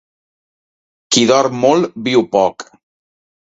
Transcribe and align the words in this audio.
Qui 1.15 1.25
dorm 1.33 1.59
molt 1.67 2.01
viu 2.09 2.25
poc. 2.37 2.67